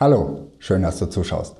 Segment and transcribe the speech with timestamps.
[0.00, 1.56] Hallo, schön, dass du zuschaust.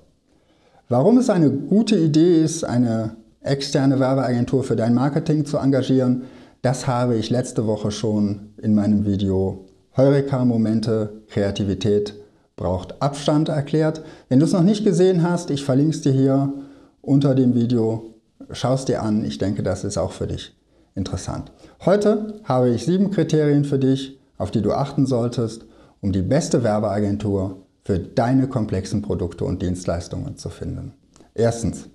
[0.89, 6.23] Warum es eine gute Idee ist, eine externe Werbeagentur für dein Marketing zu engagieren,
[6.63, 9.65] das habe ich letzte Woche schon in meinem Video
[9.97, 12.15] Heureka-Momente, Kreativität
[12.55, 14.05] braucht Abstand erklärt.
[14.29, 16.53] Wenn du es noch nicht gesehen hast, ich verlinke es dir hier
[17.03, 18.15] unter dem Video.
[18.53, 20.57] Schau es dir an, ich denke, das ist auch für dich
[20.95, 21.51] interessant.
[21.85, 25.65] Heute habe ich sieben Kriterien für dich, auf die du achten solltest,
[26.01, 30.93] um die beste Werbeagentur für deine komplexen Produkte und Dienstleistungen zu finden.
[31.33, 31.89] Erstens,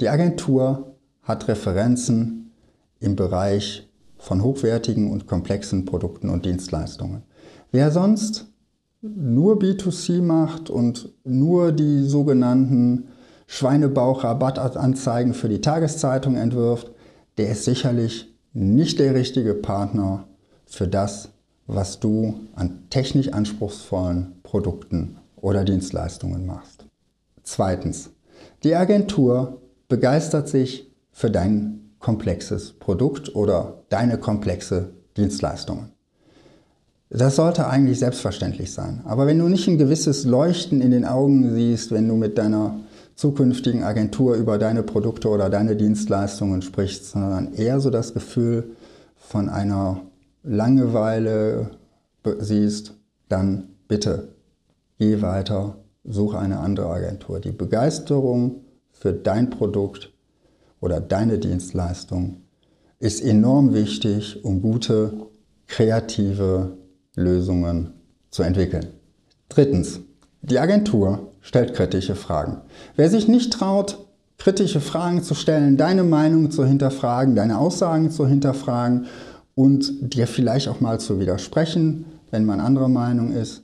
[0.00, 2.52] die Agentur hat Referenzen
[3.00, 3.86] im Bereich
[4.16, 7.22] von hochwertigen und komplexen Produkten und Dienstleistungen.
[7.70, 8.46] Wer sonst
[9.02, 13.08] nur B2C macht und nur die sogenannten
[13.46, 16.92] Schweinebauch-Rabattanzeigen für die Tageszeitung entwirft,
[17.36, 20.28] der ist sicherlich nicht der richtige Partner
[20.64, 21.28] für das,
[21.66, 26.86] was du an technisch anspruchsvollen Produkten oder Dienstleistungen machst.
[27.44, 28.10] Zweitens,
[28.64, 35.92] die Agentur begeistert sich für dein komplexes Produkt oder deine komplexe Dienstleistungen.
[37.10, 39.02] Das sollte eigentlich selbstverständlich sein.
[39.04, 42.80] Aber wenn du nicht ein gewisses Leuchten in den Augen siehst, wenn du mit deiner
[43.14, 48.72] zukünftigen Agentur über deine Produkte oder deine Dienstleistungen sprichst, sondern eher so das Gefühl
[49.14, 50.00] von einer
[50.42, 51.70] Langeweile
[52.40, 52.94] siehst,
[53.28, 54.35] dann bitte
[54.98, 57.40] geh weiter, suche eine andere Agentur.
[57.40, 60.12] Die Begeisterung für dein Produkt
[60.80, 62.42] oder deine Dienstleistung
[62.98, 65.12] ist enorm wichtig, um gute,
[65.66, 66.76] kreative
[67.14, 67.92] Lösungen
[68.30, 68.86] zu entwickeln.
[69.48, 70.00] Drittens,
[70.42, 72.58] die Agentur stellt kritische Fragen.
[72.94, 74.06] Wer sich nicht traut,
[74.38, 79.06] kritische Fragen zu stellen, deine Meinung zu hinterfragen, deine Aussagen zu hinterfragen
[79.54, 83.62] und dir vielleicht auch mal zu widersprechen, wenn man anderer Meinung ist,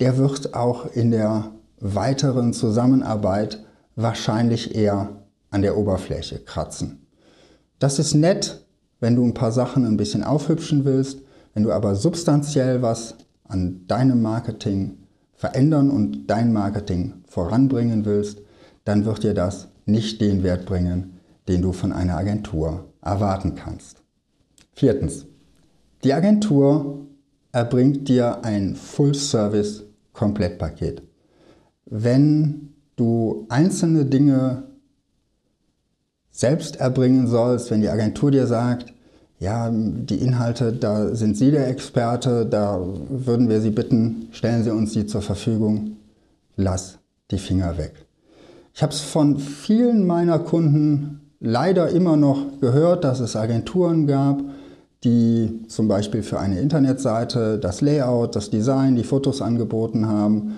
[0.00, 3.64] der wird auch in der weiteren Zusammenarbeit
[3.96, 7.06] wahrscheinlich eher an der Oberfläche kratzen.
[7.78, 8.64] Das ist nett,
[9.00, 11.20] wenn du ein paar Sachen ein bisschen aufhübschen willst,
[11.54, 14.98] wenn du aber substanziell was an deinem Marketing
[15.34, 18.40] verändern und dein Marketing voranbringen willst,
[18.84, 24.02] dann wird dir das nicht den Wert bringen, den du von einer Agentur erwarten kannst.
[24.72, 25.26] Viertens.
[26.04, 27.06] Die Agentur
[27.52, 31.02] erbringt dir ein Full-Service-Komplettpaket.
[31.84, 34.64] Wenn du einzelne Dinge
[36.30, 38.94] selbst erbringen sollst, wenn die Agentur dir sagt,
[39.38, 44.70] ja, die Inhalte, da sind Sie der Experte, da würden wir Sie bitten, stellen Sie
[44.70, 45.96] uns die zur Verfügung.
[46.56, 46.98] Lass
[47.30, 48.06] die Finger weg.
[48.72, 54.40] Ich habe es von vielen meiner Kunden leider immer noch gehört, dass es Agenturen gab,
[55.04, 60.56] die zum Beispiel für eine Internetseite das Layout, das Design, die Fotos angeboten haben,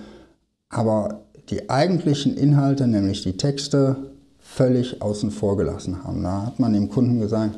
[0.69, 3.97] aber die eigentlichen Inhalte, nämlich die Texte,
[4.39, 6.23] völlig außen vor gelassen haben.
[6.23, 7.57] Da hat man dem Kunden gesagt,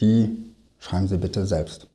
[0.00, 0.44] die
[0.78, 1.88] schreiben Sie bitte selbst.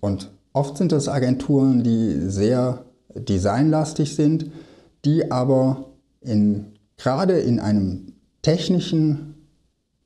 [0.00, 4.50] Und oft sind es Agenturen, die sehr designlastig sind,
[5.04, 5.86] die aber
[6.20, 8.12] in, gerade in einem
[8.42, 9.34] technischen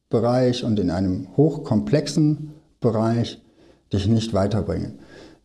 [0.09, 3.43] Bereich und in einem hochkomplexen Bereich
[3.93, 4.99] dich nicht weiterbringen.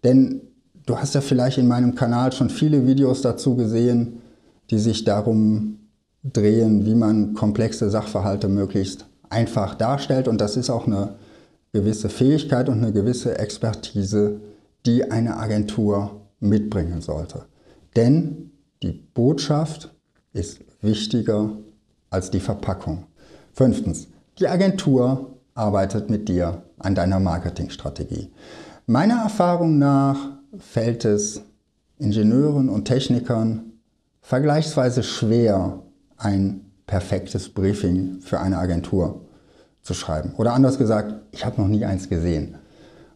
[0.03, 0.41] Denn
[0.85, 4.21] du hast ja vielleicht in meinem Kanal schon viele Videos dazu gesehen,
[4.69, 5.79] die sich darum
[6.23, 10.27] drehen, wie man komplexe Sachverhalte möglichst einfach darstellt.
[10.27, 11.15] Und das ist auch eine
[11.73, 14.39] gewisse Fähigkeit und eine gewisse Expertise,
[14.85, 17.45] die eine Agentur mitbringen sollte.
[17.95, 19.93] Denn die Botschaft
[20.33, 21.51] ist wichtiger
[22.09, 23.05] als die Verpackung.
[23.53, 24.07] Fünftens,
[24.39, 28.31] die Agentur arbeitet mit dir an deiner Marketingstrategie.
[28.85, 30.17] Meiner Erfahrung nach
[30.57, 31.41] fällt es
[31.97, 33.73] Ingenieuren und Technikern
[34.21, 35.83] vergleichsweise schwer,
[36.17, 39.21] ein perfektes Briefing für eine Agentur
[39.81, 40.33] zu schreiben.
[40.37, 42.57] Oder anders gesagt, ich habe noch nie eins gesehen.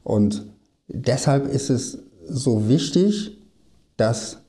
[0.04, 0.46] Und
[0.88, 3.42] deshalb ist es so wichtig,
[3.96, 4.40] dass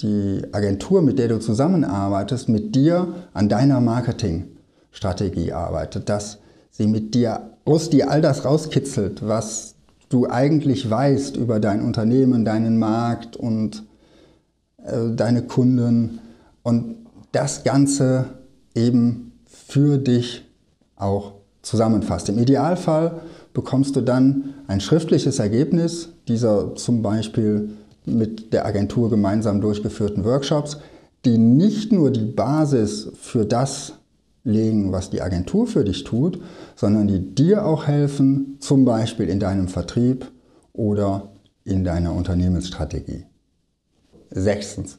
[0.00, 6.38] die Agentur, mit der du zusammenarbeitest, mit dir an deiner Marketingstrategie arbeitet, dass
[6.72, 9.76] sie mit dir aus dir all das rauskitzelt, was
[10.08, 13.84] du eigentlich weißt über dein Unternehmen, deinen Markt und
[14.84, 16.18] äh, deine Kunden
[16.62, 16.96] und
[17.30, 18.26] das Ganze
[18.74, 20.44] eben für dich
[20.96, 22.28] auch zusammenfasst.
[22.28, 23.22] Im Idealfall
[23.54, 27.70] bekommst du dann ein schriftliches Ergebnis dieser zum Beispiel
[28.04, 30.78] mit der Agentur gemeinsam durchgeführten Workshops,
[31.24, 33.94] die nicht nur die Basis für das
[34.44, 36.40] legen, was die Agentur für dich tut,
[36.74, 40.30] sondern die dir auch helfen, zum Beispiel in deinem Vertrieb
[40.72, 41.32] oder
[41.64, 43.26] in deiner Unternehmensstrategie.
[44.30, 44.98] Sechstens.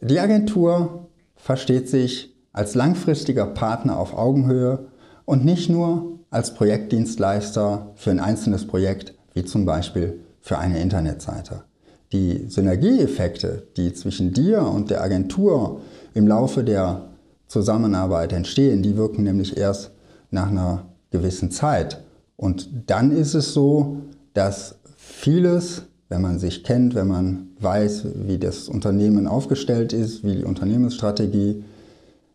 [0.00, 4.88] Die Agentur versteht sich als langfristiger Partner auf Augenhöhe
[5.24, 11.64] und nicht nur als Projektdienstleister für ein einzelnes Projekt, wie zum Beispiel für eine Internetseite.
[12.12, 15.82] Die Synergieeffekte, die zwischen dir und der Agentur
[16.14, 17.09] im Laufe der
[17.50, 19.90] Zusammenarbeit entstehen, die wirken nämlich erst
[20.30, 22.00] nach einer gewissen Zeit.
[22.36, 23.96] Und dann ist es so,
[24.34, 30.36] dass vieles, wenn man sich kennt, wenn man weiß, wie das Unternehmen aufgestellt ist, wie
[30.36, 31.64] die Unternehmensstrategie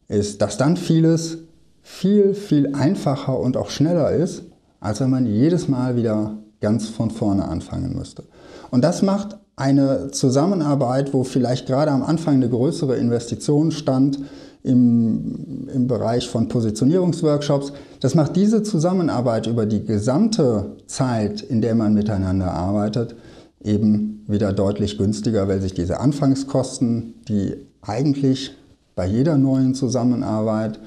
[0.10, 1.38] ist, dass dann vieles
[1.82, 4.44] viel, viel einfacher und auch schneller ist,
[4.82, 8.24] als wenn man jedes Mal wieder ganz von vorne anfangen müsste.
[8.70, 14.20] Und das macht eine Zusammenarbeit, wo vielleicht gerade am Anfang eine größere Investition stand
[14.66, 21.76] im, im Bereich von Positionierungsworkshops, das macht diese Zusammenarbeit über die gesamte Zeit, in der
[21.76, 23.16] man miteinander arbeitet,
[23.64, 28.56] eben wieder deutlich günstiger, weil sich diese Anfangskosten, die eigentlich
[28.96, 30.80] bei jeder neuen Zusammenarbeit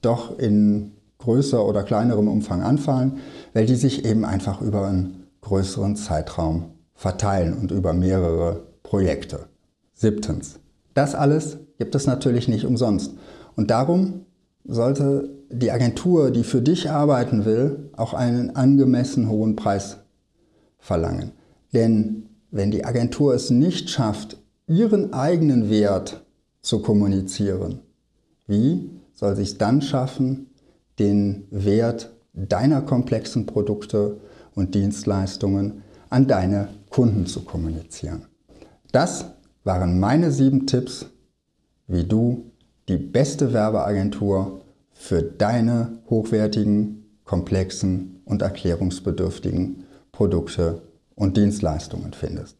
[0.00, 3.18] doch in größer oder kleinerem Umfang anfallen,
[3.52, 9.40] weil die sich eben einfach über einen größeren Zeitraum verteilen und über mehrere Projekte.
[9.92, 10.58] Siebtens.
[10.94, 13.14] Das alles gibt es natürlich nicht umsonst.
[13.54, 14.26] Und darum
[14.64, 19.98] sollte die Agentur, die für dich arbeiten will, auch einen angemessen hohen Preis
[20.78, 21.32] verlangen.
[21.72, 26.24] Denn wenn die Agentur es nicht schafft, ihren eigenen Wert
[26.62, 27.80] zu kommunizieren,
[28.46, 30.50] wie soll sie es dann schaffen,
[30.98, 34.20] den Wert deiner komplexen Produkte
[34.54, 38.26] und Dienstleistungen an deine Kunden zu kommunizieren.
[38.92, 39.26] Das
[39.64, 41.06] waren meine sieben Tipps,
[41.88, 42.50] wie du
[42.88, 44.60] die beste Werbeagentur
[44.92, 50.82] für deine hochwertigen, komplexen und erklärungsbedürftigen Produkte
[51.14, 52.56] und Dienstleistungen findest.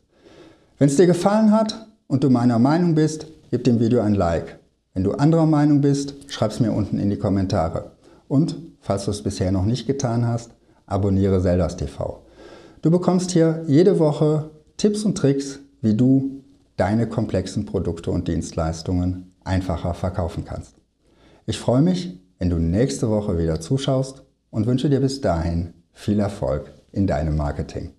[0.79, 4.59] Wenn es dir gefallen hat und du meiner Meinung bist, gib dem Video ein Like.
[4.95, 7.93] Wenn du anderer Meinung bist, schreib es mir unten in die Kommentare.
[8.29, 10.51] Und, falls du es bisher noch nicht getan hast,
[10.87, 12.23] abonniere Zeldas TV.
[12.83, 16.43] Du bekommst hier jede Woche Tipps und Tricks, wie du
[16.77, 20.77] deine komplexen Produkte und Dienstleistungen einfacher verkaufen kannst.
[21.47, 26.21] Ich freue mich, wenn du nächste Woche wieder zuschaust und wünsche dir bis dahin viel
[26.21, 27.93] Erfolg in deinem Marketing.